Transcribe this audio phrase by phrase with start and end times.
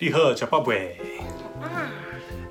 [0.00, 0.98] リハージャパブエ、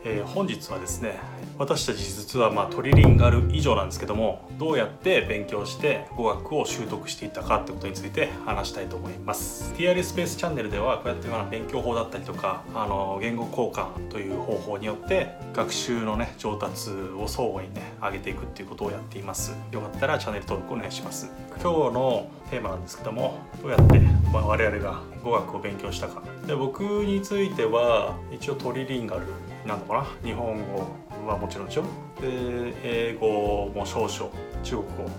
[0.06, 1.20] えー本日はですね
[1.58, 9.74] 私たち実はまあトリリンガル以上なんですけどもどうやって勉強して語学を習得していったかってことについて話したいと思います。
[9.78, 19.56] TR スペースチャンネルではこうやってまあ勉強法だったりとかあの言語交換という方法によって学習のね上達を相互にね上げていくっていうことをやっています。
[19.72, 21.32] よかったらチャンネル登録お願いします。
[21.62, 24.00] 今日のテーマなんですけどもどうやって、
[24.32, 26.24] ま、我々が語学を勉強したか。
[26.48, 29.22] で僕については一応トリリンガル
[29.66, 30.06] なのかな。
[30.24, 30.88] 日本語
[31.26, 31.84] はもちろんでしょ？
[32.22, 34.32] で英語も少々。
[34.64, 35.10] 中国語。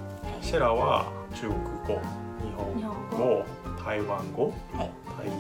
[0.41, 2.01] シェラは中国語。
[2.43, 3.45] 日本語。
[3.85, 4.53] 台湾語。
[4.77, 4.91] はい。
[5.17, 5.35] タイ語。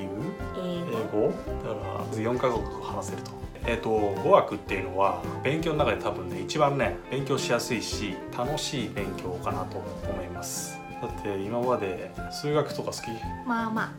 [0.63, 0.83] 英英
[1.13, 1.29] 語。
[1.29, 1.33] 語
[1.69, 3.31] だから4カ国語話せると。
[3.67, 10.79] えー、と語学っていうのは勉強の中で多分ね一番ね勉強しやすいし楽しい勉強かなと思います。
[11.01, 13.05] だって今まで数学とか好き？
[13.47, 13.93] まあま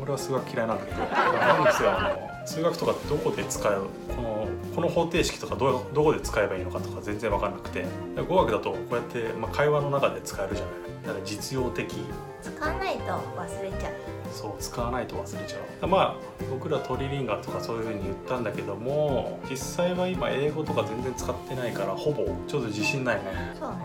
[0.00, 0.98] 俺は数学嫌いなんだけど。
[1.38, 7.84] なんですよあの数学とかどこで使うこのこの方程式とかどうどこで使えばいいのかとか全然分かんなくて。
[8.28, 10.74] 語学だとこうやって、まあ、会話の中で使えるじゃない。
[11.06, 11.94] だから実用的。
[12.42, 14.17] 使わないと忘れちゃう。
[14.32, 15.86] そう使わないと忘れちゃう。
[15.86, 16.16] まあ
[16.50, 23.22] 僕らトリリンガルとかそういう風に言ったんだけども実際は今英語とか全然使ってないからほぼちょっと自信ないね。
[23.58, 23.76] そうね。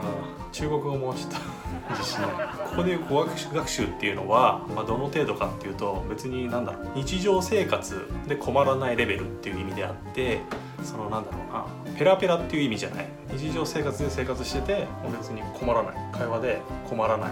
[0.46, 0.52] うん。
[0.52, 1.38] 中国語もちょっと
[1.96, 2.32] 自信ない。
[2.70, 6.88] ここでいう語学学習っていうのは、まあ、どの程度かっていうと別になんだろう。
[6.96, 10.42] 日常生活で困らないレベルっていう意味であって
[10.84, 11.66] そのなんだろうな
[11.98, 13.08] ペラペラっていう意味じゃない。
[13.36, 15.96] 日常生活で生活してて別に困らない。
[16.12, 17.32] 会話で困らない。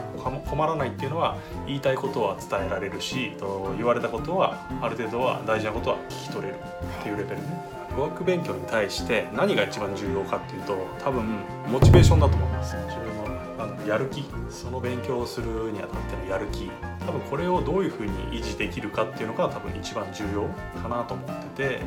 [0.49, 6.55] 困らないっていうのは言いたいことは伝えられるしと言われたことはある程度は大事なことは聞き取れる。
[6.99, 7.81] っていうレベルね。
[7.95, 11.25] 語学勉強に対して何が一番重要かっていうと多分
[11.67, 14.25] モチベーションだと思います自分のなんだろうやる気？
[14.49, 16.69] その勉強をするにあたってのやる気？
[17.05, 20.43] 多分これをどういうふうに維持できるかっていうのが多分一番重要
[20.81, 21.81] かなと思ってて。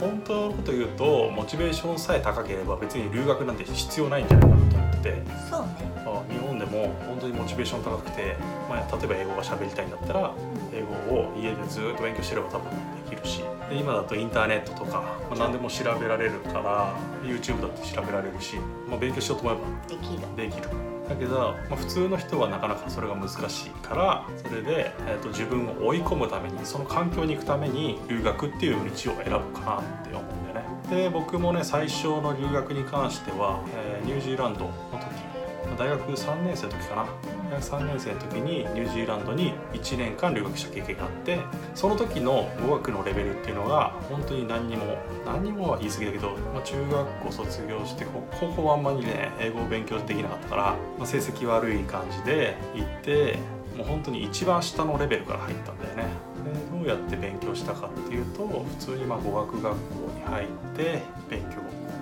[0.00, 5.22] 本当のこと言うとモチベーションさえ高ければ別に留学なんて必要ないんじゃないかなと思ってて。
[5.50, 5.68] そうね。
[6.04, 8.36] まあ日本でも本当にモチベーション高くて、
[8.68, 10.34] まあ、例えば英語が喋りたいんだったら
[10.72, 12.70] 英語を家でずっと勉強してれば多分
[13.10, 13.42] できるし。
[13.68, 18.56] で今だとインターネットとか、まあ、何でも調べられるから YouTube だって調べられるし、
[18.88, 20.36] まあ、勉強しようと思えばできる。
[20.36, 20.68] できる
[21.08, 29.14] だけど、まあ、普通の人はなかなかそれが難しいからそれで、えー、と自分を追い込むためにその環境に行くために留学っていう道を選ぶ
[29.58, 30.68] かなって思うんだよね。
[30.90, 37.06] で僕もね最初の留学に関しては、えーニュージーランドの時大学3年生の時かな。
[37.56, 41.40] 3年生の時にニュージーランドに1年間留学した経験があって
[41.74, 48.06] その時の語学のレベルっていうのが本当に何にも何にもは言い過ぎだけど、まあ、中学校卒業して
[48.40, 50.62] 高校はあんまりね英語を勉強できなかったから、
[50.98, 53.38] まあ、成績悪い感じで行って
[53.76, 56.04] もう本当に一番下のレベルから入ったんだよね。
[56.44, 59.78] でどうやって勉強したかっていうと普通にま語学学校
[60.16, 61.42] に入って勉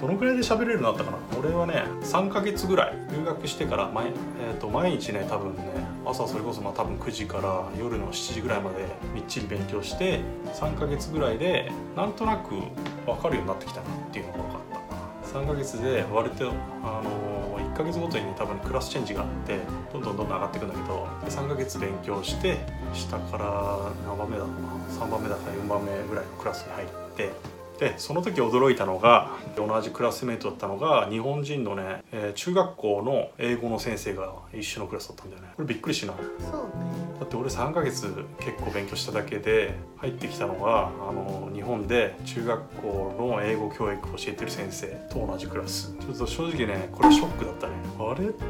[0.01, 1.19] どのくらいで喋れるようになったかな？
[1.39, 2.97] 俺はね3ヶ月ぐらい。
[3.17, 4.09] 留学してから毎,、
[4.41, 5.63] えー、と毎日ね多分ね
[6.05, 10.21] 朝それこそまあ多分9時から夜の7時ぐらいまでみっちり勉強して
[10.55, 12.55] 3ヶ月ぐらいでなんとなく
[13.07, 14.61] 分かるようになってきたなっていうのが分かっ
[15.33, 16.53] た3ヶ月で割と
[16.85, 19.59] あの1ヶ月ごとにね多分クラスチェンジがあって
[19.93, 22.59] どんどんどんどん上がっていくんだけどで3ヶ月勉強して
[22.95, 25.05] 下から何番目だろうな。
[25.07, 26.87] 3番目だから4番目ぐらいのクラスに入っ
[27.17, 27.33] て
[27.79, 35.49] でその時驚いたのが同じクラスメートだったのが日本人のね、えー中学校の英語の先生が一緒のクラスだったんだよね。
[35.57, 36.17] これびっくりしない？
[36.17, 37.17] そうね。
[37.19, 45.95] だって俺3ヶ月結構勉強しただけで入ってきたのがあの日本で中学校の英語教育を教えてる先生と同じクラス。
[46.01, 47.75] ちょっと正直ねこれショックだったね。
[47.99, 48.45] あれって？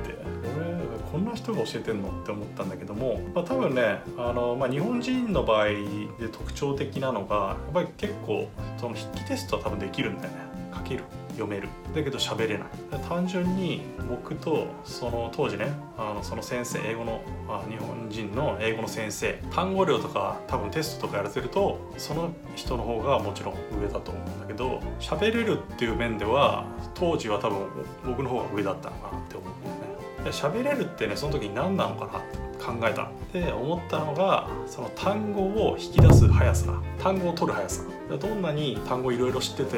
[0.58, 10.38] 俺こんな人が教えてんのって思ったんだけども、まあ、多分ねあの、まあ、日本人の場合で特徴的なのがやっぱり結構その筆記テストは多分できるんだよね。
[10.74, 11.04] 書ける。
[11.30, 11.68] 読める。
[11.94, 12.68] だけど喋れない。
[13.08, 26.64] 単純に僕とその当時ねあのその先生英語のあ日本人の英語の先生単語量とか多分テストとかやらせるとその人の方がもちろん上だと思うんだけど喋れるっていう面では
[26.94, 27.58] 当時は多分
[28.04, 29.95] 僕の方が上だったのかなって思うんだよね。
[30.30, 37.82] 喋れるってねその時に何なのかなって考えたで思ったのがその単語を引き出す速さ単語を取る速さ
[38.20, 39.76] どんなに単語いろいろ知ってて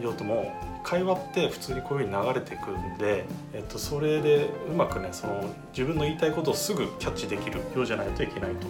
[0.00, 0.52] いよとも
[0.82, 8.66] 会話って普通にこういうふうに流れてくんで、えっと、それでうまくねその自分の言いたいことをすぐキャッチできるようじゃないといけないと。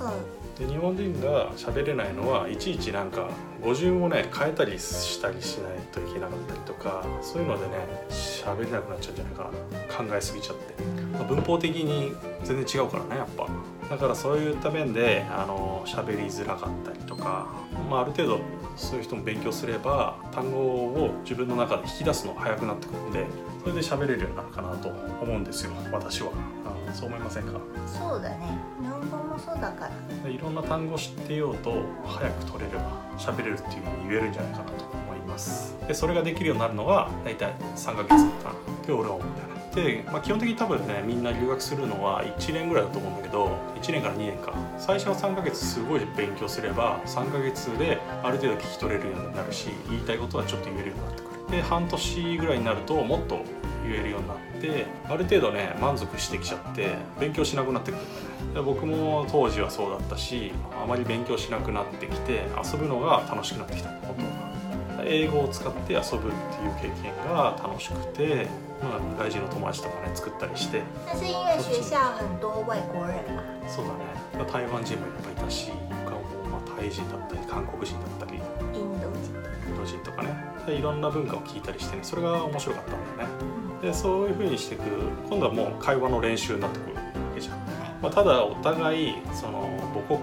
[0.00, 0.12] そう。
[0.58, 3.30] で日本人が喋れないのはいちいちなんか
[3.62, 10.82] 語順をね変えたりしたりしないといけなかったりとかそういうのでね喋れなくなっちゃうんじゃないかな考えすぎちゃって、
[11.12, 12.12] まあ文法的に
[12.44, 13.46] 全然違うからねやっぱ。
[13.88, 17.48] だからそういった面であの喋りづらかったりとか
[17.90, 18.40] まあ、ある程度
[18.76, 23.26] そういう人も勉強すれば単語を自分の中で引き出すのが早くなってくるんで
[23.62, 24.88] それで喋れるようになるかなと
[25.20, 26.30] 思うんですよ私は。
[26.94, 27.52] そう思いませんか？
[27.86, 28.58] そうだね。
[28.80, 29.90] 日本語もそうだから。
[30.24, 35.76] でいろんな単語を知ってようと早く取れれば喋れるっていうふうに言えるんじゃないかなと思います。
[35.86, 38.24] でそれができるようになるのが大体3ヶ月かなっ
[38.84, 39.50] て俺は思うんだよね。
[39.74, 44.52] で、まあ、基本的に多分ねみんな留学するのは1年ぐらいだと思うんだけど1年から2年か。
[44.78, 51.30] 最初は3ヶ月すごい勉強すれば3ヶ月である程度聞き取れるようになるし言いたいことはちょっと言えるようになってくる。
[51.50, 53.44] で半年ぐらいになるともっと
[53.90, 58.54] 言えるようになってある程度ね満足してきちゃって勉強しなくなってくるんだよね。
[58.54, 60.52] で僕も当時はそうだったし
[60.82, 63.90] あまり勉強しなくなってきて遊ぶのが楽しくなってきた。
[63.90, 64.16] 本
[64.96, 66.32] 当は英語を使って遊ぶっ
[66.78, 68.46] ていう経験が楽しくて、
[68.82, 70.82] まあ、外人の友達とかね作ったりして。
[71.06, 73.42] 但是因为学校很多外国人嘛。
[73.66, 74.50] そうだね。
[74.52, 75.70] 台湾人もいっぱいいたし
[76.04, 76.20] 他も
[76.50, 78.38] まあタイ人だったり韓国人だったり。
[78.38, 79.40] イインド人
[79.70, 80.50] ンド人とかね。
[80.66, 84.82] でいろんな文化を聞いたりしてねそれが面白かったんだよねでそういうふうにしていく
[85.28, 87.02] 今度はもう会話の練習になってくるわ
[87.34, 87.58] けじゃん、
[88.02, 89.68] まあ、ただお互いその
[90.08, 90.18] 母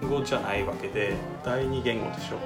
[0.00, 1.14] 国語じゃないわけで
[1.44, 2.38] 第二言語でしょ。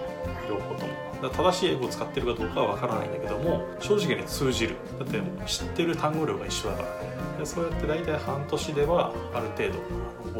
[0.49, 0.93] 両方とも。
[1.31, 4.77] 正しい英語を使ってるかどうかは分からないんだけども正直に通じる。
[4.99, 6.89] だって知ってる単語量が一緒だから。
[6.89, 9.79] ねでそうやって大体半年ではある程度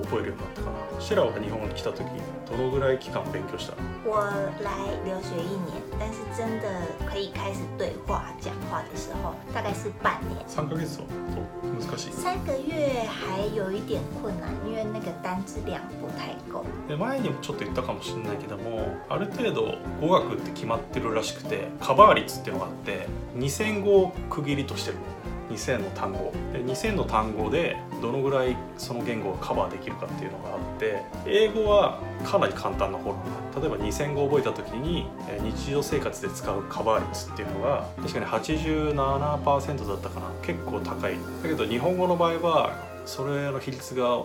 [0.01, 1.01] 覚えるようになったかな。
[1.01, 2.07] シェラは日本に来た時
[2.51, 3.83] どのぐらい期間勉強したの？
[4.11, 4.25] 我
[4.63, 4.71] 来
[5.05, 5.83] 留学一年。
[5.99, 6.69] 但是真的
[7.07, 10.45] 可以开始对话讲话的时候大概是半年。
[10.49, 12.13] 3ヶ月はと難しい。
[12.13, 16.65] 月还有一点困难因为那个单字量不太够。
[16.89, 23.07] で前にもちょっと言ったかもしれないけどもある程度語学って決まってるらしくてカバー率っていうのがあって
[23.37, 25.03] 2000語を区切りとしてるの。
[25.51, 26.33] 2000の単語。
[26.53, 35.07] で2000の単語でどのぐらいその言語がカバーできるかっていうのがあって英語はかなり簡単な方なんだ例えば2000語覚えた時に
[35.43, 40.27] 日常生活で使うカバー率っていうのが確かに87%だったかな。
[40.43, 41.13] 結構高い。
[41.13, 44.23] だけど日本語の場合はそれの比率が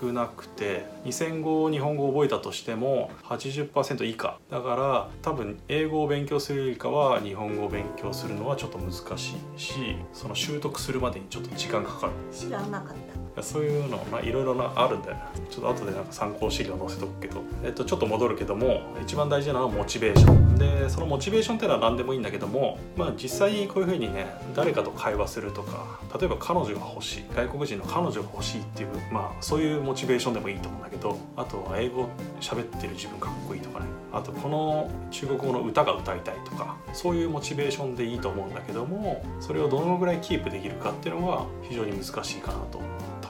[0.00, 4.38] 少なくて2000語日本語を覚えたとしても80%以下。
[4.50, 12.12] だから多分英語を勉強するよりかは日本語を勉強するのはちょっと難しいしその習得するまでにちょっと時間かかる。
[12.32, 13.29] 知らなかった。
[13.40, 20.56] そういうのまあいろいろなあるんだよねちょっと後でなんか参考資料載せとくけど、えっと、ちょっと戻るけども一番大事なのはモチベーション。
[20.56, 32.08] でそのモチベーションっていうのは何でもいいんだけどもまあ実際こういうふうにね誰かと会話するとか例えば彼女が欲しい外国人の彼女が欲しいっていうまあそういうモチベーションでもいいと思うんだけどあとは英語
[32.40, 33.86] 喋ってる自分かっこいいとかね。
[34.12, 42.80] あとこの中国語の歌が歌いたいとかそういうモチベーションでいいと思うんだけどもそれをどのぐらいキープできるかっていうのが非常に難しいかなと。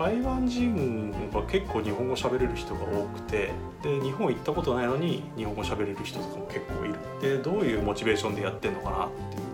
[0.00, 3.50] 台湾人は結構日本語喋れる人が多くて
[3.82, 6.94] で日本行ったことないのに日本語喋れる人とかも結構いる。
[7.20, 9.49] でどういうモチベーションでやってんのかなっていう。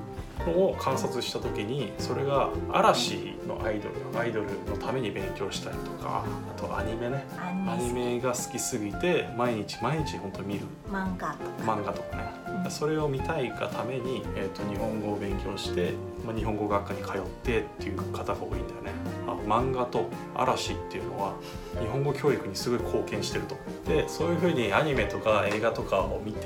[0.47, 7.25] のを観察した時にそれが嵐のアイドルアイドルのために勉強したりとかあとアニメね。
[7.37, 10.61] たアニメが好きすぎて毎日毎日本当に見る。
[10.91, 11.73] 漫画とか。
[11.73, 15.93] 漫画とかね、それを見たいがために、えー、と日本語を勉強して、
[16.25, 18.93] まあ、日本語学科に通ってっていう方が多いんだよね。
[19.27, 21.35] あ漫画と嵐っていうのは
[21.81, 23.57] 日本語教育にすごい貢献してると。
[23.87, 26.41] でそういうふうにアニメとか映画とかを見て、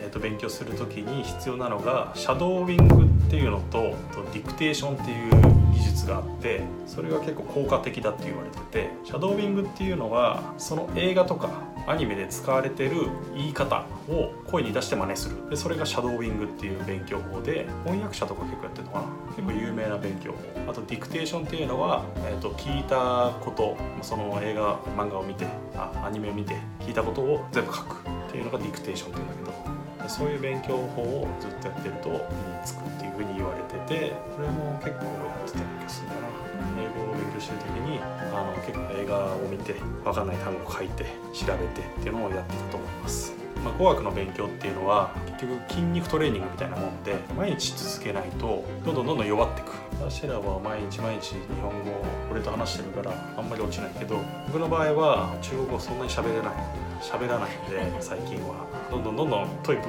[0.00, 3.94] えー、と勉強する時に必要なのがシャドーイングっていうのと
[4.32, 5.30] ディクテーションっていう
[5.72, 11.50] 技術があってそれが結構効果的だって言われててシャドーイングっていうのはその映画とか
[11.86, 15.48] アニメで使われてる言い方を声に出して真似する。
[15.48, 19.06] でそれがシャドーイングっていう勉強法で翻訳者とか結構やってるのかな。
[19.36, 20.70] 結構有名な勉強法。
[20.70, 29.75] あとディクテーションっていうのは、えー、と聞いたことその映画漫画を見てあアニメを見て聞いたことを全部書くっていうのがディクテーションっていうんだけど。
[30.08, 32.20] そういう勉強法をずっとやってると身に
[32.64, 36.46] つくっていうふうに言われててこれも結構やってた気がするんだな。
[36.78, 38.00] 英語を勉強してる時に
[38.32, 39.74] あの結構映画を見て
[40.04, 43.32] 分かんない単語を書いて調べてっていうのをやってたと思います、
[43.64, 49.72] まあ、語学の勉強っていうのは結局筋肉トレーニングみたいなもんで毎日続けないとどんどんどんどん弱ってく。
[49.98, 56.52] 私らは毎日毎日日本語を俺と話してるからあんまり落ちないけど僕の場合は中国語そんなに喋れない。
[57.00, 58.66] 喋らないんで最近は。
[58.90, 59.82] どんどんどんどんトイプ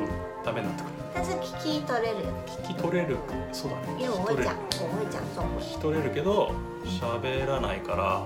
[0.43, 0.91] ダメになってくる。
[1.13, 2.17] 但是聞き取れる。
[2.45, 3.17] 聞き取れる
[3.53, 3.83] そうだね。
[3.99, 4.49] 因为我聞き取れる。
[4.49, 6.51] 会讲我会讲中文聞き取れるけど
[6.85, 8.21] 喋らないからや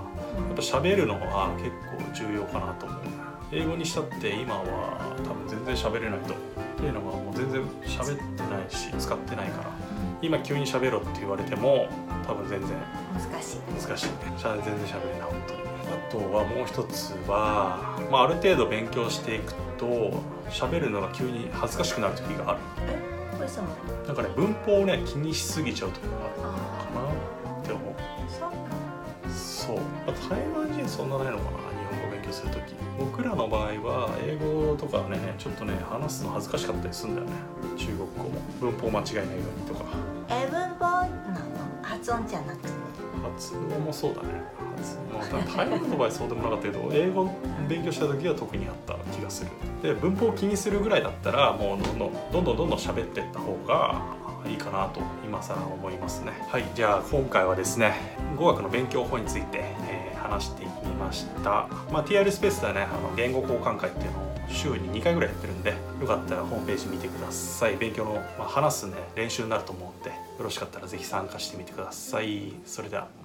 [0.51, 6.33] っぱ喋るのは結構重要かなと思う英語にしたって今は多分全然喋れないと。
[6.33, 6.37] っ
[6.77, 9.69] ていうのはもう全然喋ってないし使ってないから。
[10.21, 11.87] 今急に喋ろって言われても
[12.25, 12.69] 多分全然
[13.13, 13.59] 難しい。
[13.87, 14.07] 難しい。
[14.07, 15.61] ねしゃ全然喋れない本当に。
[15.61, 20.13] あとはもう一つは、まあ、ある程度勉強していくと
[20.49, 22.59] 喋るのが急に恥ずかしくなる時がある。
[22.87, 23.11] え？
[24.07, 26.99] なんかね文法をね気にしすぎちゃう時がああるか
[27.49, 27.95] なって思う。
[29.29, 29.77] そう
[30.15, 30.29] そう。
[30.29, 31.57] 台湾人そんなないのかな
[32.31, 32.75] する時。
[32.99, 37.33] 僕らの場合は英語とかねちょっとね話すの恥ずかしかったりするんだよね。
[37.77, 38.41] 中国語も。
[38.59, 39.85] 文法間違えないようにとか。
[40.29, 41.81] 英文法なの？
[41.81, 42.69] 発音じゃなくて。
[43.23, 43.61] 発音。
[43.85, 44.29] もそうだね
[44.77, 47.29] 発音まあ台湾の場合そうでもなかったけど英語
[47.67, 49.51] 勉強した時は特にあった気がする。
[49.81, 54.01] で文法を気にするぐらいだったらもうどんどんどんどんどんどん喋っていった方が
[54.47, 56.31] いいかなと今更思いますね。
[56.47, 57.93] はいじゃあ今回はですね
[58.37, 60.71] 語学の勉強法について、えー話してみ
[61.01, 62.81] ました、まあ、TR スペースではね。
[62.81, 67.77] あの言語交換会っていうのを週に2回ぐらいやってるんでよかったらホームページ見てください。
[67.77, 72.53] 勉強の、まあ、話すね練習になると思うんでよろしかったら是非参加してみてください。
[72.65, 73.20] それでは。